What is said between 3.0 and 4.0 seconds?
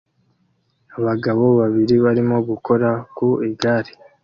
ku igare